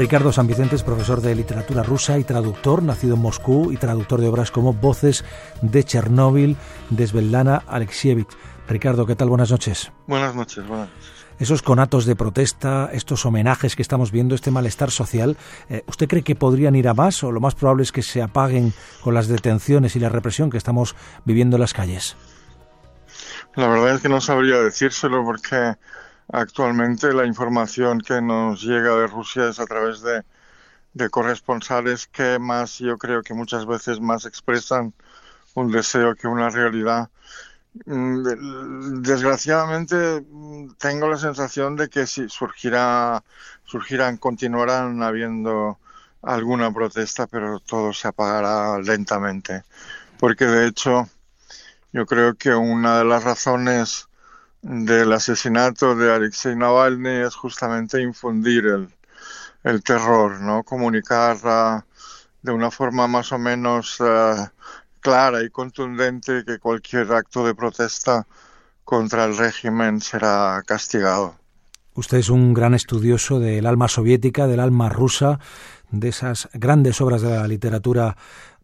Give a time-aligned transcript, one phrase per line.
[0.00, 4.18] Ricardo San Vicente es profesor de literatura rusa y traductor, nacido en Moscú y traductor
[4.18, 5.26] de obras como Voces
[5.60, 6.56] de Chernóbil
[6.88, 8.30] de Svetlana Alexievich.
[8.66, 9.28] Ricardo, ¿qué tal?
[9.28, 9.92] Buenas noches.
[10.06, 11.26] Buenas noches, buenas noches.
[11.38, 15.36] Esos conatos de protesta, estos homenajes que estamos viendo, este malestar social,
[15.68, 18.22] eh, ¿usted cree que podrían ir a más o lo más probable es que se
[18.22, 18.72] apaguen
[19.02, 22.16] con las detenciones y la represión que estamos viviendo en las calles?
[23.54, 25.74] La verdad es que no sabría decírselo porque
[26.32, 30.22] actualmente la información que nos llega de Rusia es a través de,
[31.10, 34.92] corresponsales que más, yo creo que muchas veces más expresan
[35.54, 37.10] un deseo que una realidad.
[37.86, 40.24] Mm, desgraciadamente
[40.78, 43.22] tengo la sensación de que si surgirá,
[43.64, 45.78] surgirán, continuarán habiendo
[46.22, 49.62] alguna protesta, pero todo se apagará lentamente.
[50.18, 51.08] Porque de hecho,
[51.92, 54.09] yo creo que una de las razones
[54.62, 58.88] del asesinato de Alexei Navalny es justamente infundir
[59.64, 60.62] el, terror, ¿no?
[60.62, 61.38] Comunicar
[62.42, 64.52] de una forma más o menos ah,
[65.00, 68.26] clara y contundente que cualquier acto de protesta
[68.84, 71.36] contra el régimen será castigado.
[71.94, 75.38] Usted es un gran estudioso del alma soviética, del alma rusa,
[75.90, 78.16] de esas grandes obras de la literatura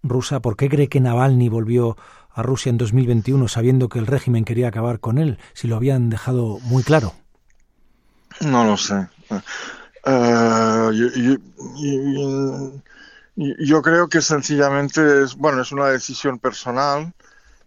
[0.03, 0.41] rusa.
[0.41, 1.97] ¿Por qué cree que Navalny volvió
[2.37, 6.11] a Rusia en 2021 sabiendo que el régimen quería acabar con él, si lo habían
[6.11, 7.15] dejado muy claro?
[8.41, 9.09] No lo sé.
[10.05, 11.39] Eh,
[13.59, 17.14] yo, creo que sencillamente es, bueno, es una decisión personal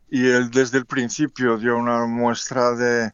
[0.09, 3.11] y él desde el principio dio una muestra de,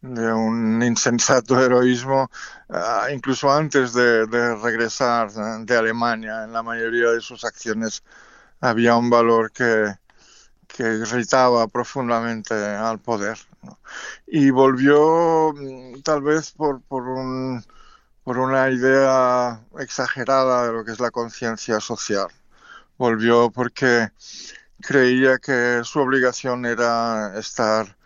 [0.00, 2.30] un insensato heroísmo,
[2.70, 4.24] eh, incluso antes de,
[4.56, 6.44] regresar de Alemania.
[6.44, 8.02] En la mayoría de sus acciones
[8.60, 9.94] había un valor que,
[10.76, 13.38] que irritaba profundamente al poder.
[14.26, 17.64] Y volvió mm, tal vez por, por, un,
[18.24, 22.28] por una idea exagerada de lo que es la conciencia social.
[22.98, 24.10] Volvió porque
[24.80, 27.96] creía que su obligación era estar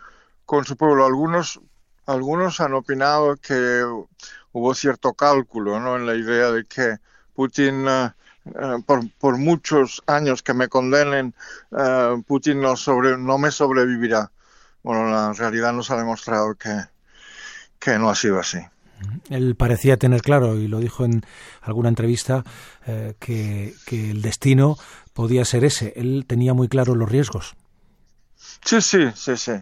[0.46, 1.06] con su pueblo.
[1.06, 1.60] Algunos,
[2.06, 3.84] algunos han opinado que
[4.52, 5.96] hubo cierto cálculo ¿no?
[5.96, 6.98] en la idea de que
[7.34, 7.86] Putin
[8.54, 11.34] eh, eh, por, muchos años que me condenen,
[11.76, 14.30] eh, Putin no, sobre, no me sobrevivirá.
[14.82, 16.70] Bueno, la realidad nos ha demostrado que,
[17.78, 18.58] que no ha sido así.
[19.30, 21.22] Él parecía tener claro, y lo dijo en
[21.62, 22.44] alguna entrevista,
[22.86, 24.76] eh, que, que, el destino
[25.14, 25.92] podía ser ese.
[25.96, 27.54] Él tenía muy claro los riesgos.
[28.64, 29.52] Sí, sí, sí, sí.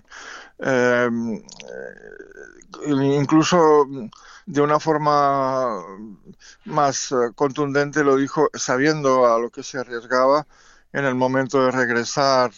[2.89, 3.87] incluso
[4.49, 5.85] de una forma
[6.65, 10.47] más eh, contundente lo dijo sabiendo a lo que se arriesgaba
[10.91, 12.51] en el momento de regresar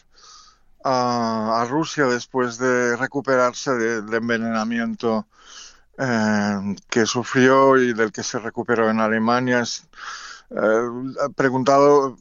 [0.84, 5.26] a, Rusia después de recuperarse del envenenamiento
[5.98, 9.64] eh, que sufrió y del que se recuperó en Alemania.
[10.50, 12.16] Eh, preguntado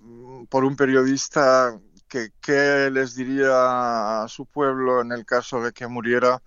[0.50, 5.88] por un periodista que qué les diría a su pueblo en el caso de que
[5.88, 6.41] muriera,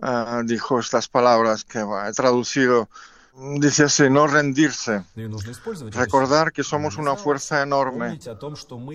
[0.00, 2.88] Ah, dijo estas palabras que he traducido.
[3.58, 5.04] Dice así, no rendirse,
[5.92, 8.18] recordar que somos una fuerza enorme,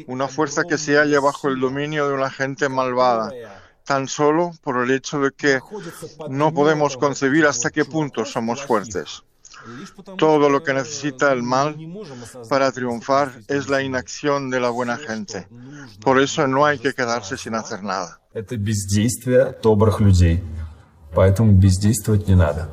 [0.07, 3.31] una fuerza que se halla bajo el dominio de una gente malvada,
[3.85, 5.61] tan solo por el hecho de que
[6.29, 9.23] no podemos concebir hasta qué punto somos fuertes.
[10.17, 11.75] Todo lo que necesita el mal
[12.49, 15.47] para triunfar es la inacción de la buena gente.
[16.01, 18.19] Por eso no hay que quedarse sin hacer nada.
[21.14, 22.68] Поэтому бездействовать не надо.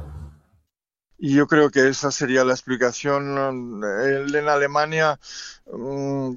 [1.19, 3.83] Y yo creo que esa sería la explicación.
[4.03, 5.19] Él en Alemania
[5.65, 6.33] mm,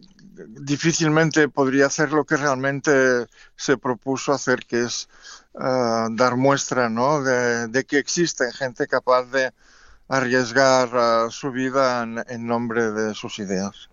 [0.63, 5.09] difícilmente podría hacer lo que realmente se propuso hacer, que es
[5.53, 7.23] uh, dar muestra ¿no?
[7.23, 9.53] de, de, que existe gente capaz de
[10.09, 13.91] arriesgar uh, su vida en, en nombre de sus ideas.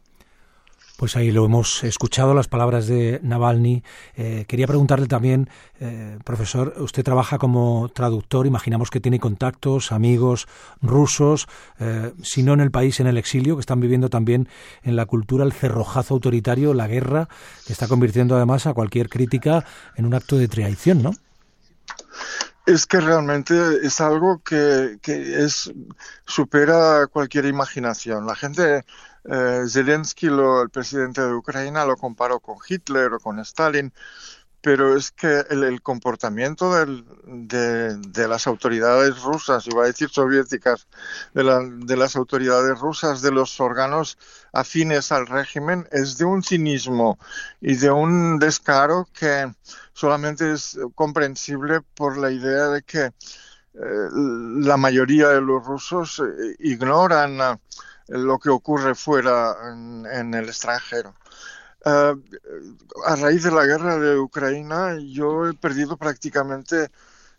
[1.02, 3.82] Pues ahí lo hemos escuchado, las palabras de Navalny.
[4.14, 5.48] Eh, quería preguntarle también,
[5.80, 10.46] eh, profesor, usted trabaja como traductor, imaginamos que tiene contactos, amigos
[10.80, 11.48] rusos,
[11.80, 14.46] eh, si no en el país, en el exilio, que están viviendo también
[14.84, 17.28] en la cultura el cerrojazo autoritario, la guerra,
[17.66, 19.64] que está convirtiendo además a cualquier crítica
[19.96, 21.14] en un acto de traición, ¿no?
[22.66, 23.54] Es que realmente
[23.84, 25.72] es algo que, que es
[26.26, 28.26] supera cualquier imaginación.
[28.26, 28.84] La gente
[29.24, 33.92] eh, Zelensky, el presidente de Ucrania, lo comparó con Hitler o con Stalin,
[34.62, 36.72] pero es que el, comportamiento
[37.26, 40.86] de, las autoridades rusas, iba a decir soviéticas,
[41.34, 44.18] de, las autoridades rusas, de los órganos
[44.52, 47.18] afines al régimen, es de un cinismo
[47.60, 49.52] y de un descaro que
[49.92, 56.56] solamente es comprensible por la idea de que eh, la mayoría de los rusos eh,
[56.60, 57.38] ignoran
[58.06, 61.14] lo que ocurre fuera en, el extranjero.
[61.84, 62.14] Eh,
[63.06, 66.90] a raíz de la guerra de Ucrania, yo he perdido prácticamente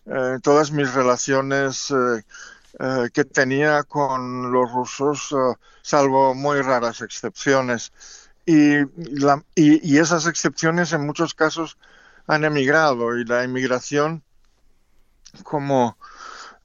[0.06, 5.34] eh, todas mis relaciones eh, que tenía con los rusos,
[5.81, 7.94] salvo muy raras excepciones.
[8.45, 8.80] Y,
[9.56, 11.78] y, esas excepciones en muchos casos
[12.28, 14.22] han emigrado y la emigración,
[15.44, 15.98] como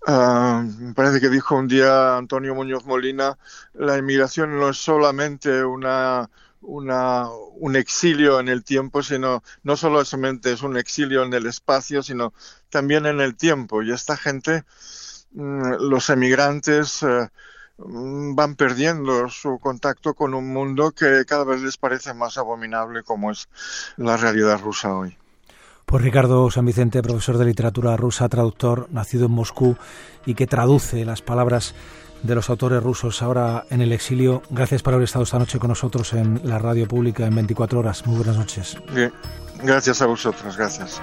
[0.06, 3.38] me parece que dijo un día Antonio Muñoz Molina,
[3.74, 6.28] la inmigración no es solamente una,
[6.60, 12.02] una, un exilio en el tiempo, sino no solamente es un exilio en el espacio,
[12.02, 12.32] sino
[12.70, 13.82] también en el tiempo.
[13.82, 14.64] Y esta gente,
[15.32, 17.28] mm, los emigrantes, eh,
[17.78, 23.02] mm, van perdiendo su contacto con un mundo que cada vez les parece más abominable
[23.02, 23.48] como es
[23.96, 25.16] la realidad rusa hoy.
[25.88, 29.74] Pues Ricardo San Vicente, profesor de literatura rusa, traductor, nacido en Moscú
[30.26, 31.74] y que traduce las palabras
[32.22, 34.42] de los autores rusos ahora en el exilio.
[34.50, 38.06] Gracias por haber estado esta noche con nosotros en la radio pública en 24 horas.
[38.06, 38.76] Muy buenas noches.
[38.92, 39.12] Bien,
[39.62, 41.00] gracias a vosotros, gracias.